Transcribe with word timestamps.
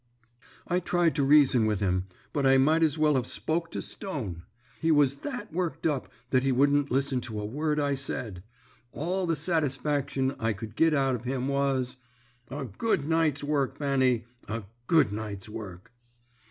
"I 0.67 0.79
tried 0.79 1.13
to 1.17 1.23
reason 1.23 1.67
with 1.67 1.79
him, 1.79 2.07
but 2.33 2.43
I 2.43 2.57
might 2.57 2.81
as 2.81 2.97
well 2.97 3.13
have 3.13 3.27
spoke 3.27 3.69
to 3.69 3.83
stone. 3.83 4.41
He 4.79 4.89
was 4.91 5.17
that 5.17 5.53
worked 5.53 5.85
up 5.85 6.11
that 6.31 6.41
he 6.41 6.51
wouldn't 6.51 6.89
listen 6.89 7.21
to 7.21 7.39
a 7.39 7.45
word 7.45 7.79
I 7.79 7.93
said. 7.93 8.41
All 8.93 9.27
the 9.27 9.35
satisfaction 9.35 10.35
I 10.39 10.53
could 10.53 10.75
git 10.75 10.95
out 10.95 11.13
of 11.13 11.25
him 11.25 11.47
was 11.47 11.97
"'A 12.49 12.65
good 12.79 13.07
night's 13.07 13.43
work, 13.43 13.77
Fanny; 13.77 14.25
a 14.47 14.63
good 14.87 15.13
night's 15.13 15.47
work!' 15.47 15.91